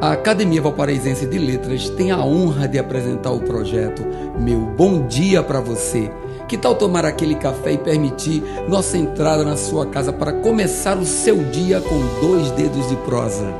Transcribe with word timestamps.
A 0.00 0.12
Academia 0.12 0.62
Valparaísense 0.62 1.26
de 1.26 1.38
Letras 1.38 1.90
tem 1.90 2.12
a 2.12 2.18
honra 2.18 2.68
de 2.68 2.78
apresentar 2.78 3.32
o 3.32 3.40
projeto 3.40 4.06
Meu 4.38 4.60
Bom 4.60 5.08
Dia 5.08 5.42
para 5.42 5.60
Você. 5.60 6.08
Que 6.46 6.56
tal 6.56 6.76
tomar 6.76 7.04
aquele 7.04 7.34
café 7.34 7.72
e 7.72 7.78
permitir 7.78 8.40
nossa 8.68 8.96
entrada 8.96 9.44
na 9.44 9.56
sua 9.56 9.86
casa 9.86 10.12
para 10.12 10.32
começar 10.34 10.96
o 10.96 11.04
seu 11.04 11.38
dia 11.50 11.80
com 11.80 11.98
dois 12.24 12.52
dedos 12.52 12.88
de 12.88 12.94
prosa? 12.98 13.52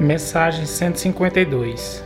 Mensagem 0.00 0.64
152 0.64 2.02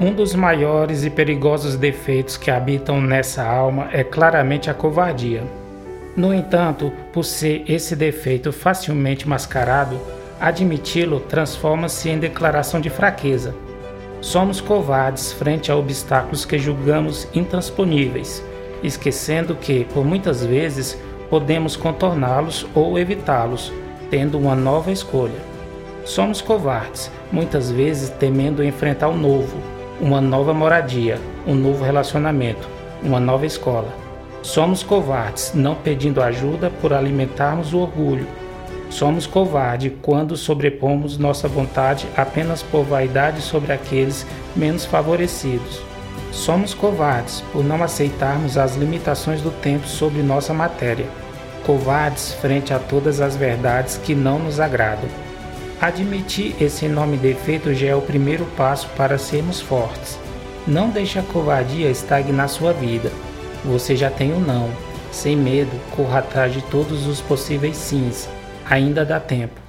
Um 0.00 0.14
dos 0.14 0.34
maiores 0.34 1.04
e 1.04 1.10
perigosos 1.10 1.76
defeitos 1.76 2.38
que 2.38 2.50
habitam 2.50 3.02
nessa 3.02 3.44
alma 3.44 3.90
é 3.92 4.02
claramente 4.02 4.70
a 4.70 4.74
covardia. 4.74 5.42
No 6.16 6.32
entanto, 6.32 6.92
por 7.12 7.24
ser 7.24 7.64
esse 7.68 7.96
defeito 7.96 8.52
facilmente 8.52 9.28
mascarado, 9.28 9.98
admiti-lo 10.40 11.18
transforma-se 11.18 12.08
em 12.08 12.20
declaração 12.20 12.80
de 12.80 12.88
fraqueza. 12.88 13.52
Somos 14.20 14.60
covardes 14.60 15.32
frente 15.32 15.72
a 15.72 15.76
obstáculos 15.76 16.44
que 16.44 16.56
julgamos 16.56 17.26
intransponíveis, 17.34 18.44
esquecendo 18.80 19.56
que, 19.56 19.86
por 19.86 20.04
muitas 20.04 20.44
vezes, 20.44 20.96
podemos 21.28 21.74
contorná-los 21.74 22.64
ou 22.76 22.96
evitá-los, 22.96 23.72
tendo 24.08 24.38
uma 24.38 24.54
nova 24.54 24.92
escolha. 24.92 25.54
Somos 26.04 26.40
covardes, 26.40 27.10
muitas 27.32 27.72
vezes 27.72 28.10
temendo 28.10 28.62
enfrentar 28.62 29.08
o 29.08 29.16
novo, 29.16 29.56
uma 30.00 30.20
nova 30.20 30.54
moradia, 30.54 31.18
um 31.44 31.56
novo 31.56 31.84
relacionamento, 31.84 32.68
uma 33.02 33.18
nova 33.18 33.46
escola 33.46 34.03
Somos 34.44 34.82
covardes, 34.82 35.52
não 35.54 35.74
pedindo 35.74 36.22
ajuda 36.22 36.68
por 36.68 36.92
alimentarmos 36.92 37.72
o 37.72 37.78
orgulho. 37.78 38.26
Somos 38.90 39.26
covardes 39.26 39.90
quando 40.02 40.36
sobrepomos 40.36 41.16
nossa 41.16 41.48
vontade 41.48 42.06
apenas 42.14 42.62
por 42.62 42.84
vaidade 42.84 43.40
sobre 43.40 43.72
aqueles 43.72 44.26
menos 44.54 44.84
favorecidos. 44.84 45.80
Somos 46.30 46.74
covardes 46.74 47.40
por 47.52 47.64
não 47.64 47.82
aceitarmos 47.82 48.58
as 48.58 48.76
limitações 48.76 49.40
do 49.40 49.50
tempo 49.50 49.88
sobre 49.88 50.22
nossa 50.22 50.52
matéria. 50.52 51.06
Covardes 51.64 52.34
frente 52.34 52.74
a 52.74 52.78
todas 52.78 53.22
as 53.22 53.34
verdades 53.34 53.96
que 53.96 54.14
não 54.14 54.38
nos 54.38 54.60
agradam. 54.60 55.08
Admitir 55.80 56.54
esse 56.60 56.84
enorme 56.84 57.16
defeito 57.16 57.72
já 57.72 57.86
é 57.86 57.96
o 57.96 58.02
primeiro 58.02 58.44
passo 58.58 58.88
para 58.94 59.16
sermos 59.16 59.58
fortes. 59.58 60.18
Não 60.66 60.90
deixe 60.90 61.18
a 61.18 61.22
covardia 61.22 61.88
estagnar 61.90 62.50
sua 62.50 62.74
vida. 62.74 63.10
Você 63.64 63.96
já 63.96 64.10
tem 64.10 64.32
o 64.32 64.36
um 64.36 64.40
não. 64.40 64.70
Sem 65.10 65.36
medo, 65.36 65.70
corra 65.96 66.18
atrás 66.18 66.52
de 66.52 66.60
todos 66.62 67.06
os 67.06 67.20
possíveis 67.20 67.76
sims. 67.76 68.28
Ainda 68.68 69.04
dá 69.04 69.18
tempo. 69.18 69.60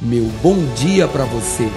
Meu 0.00 0.24
bom 0.42 0.56
dia 0.74 1.08
para 1.08 1.24
você. 1.24 1.70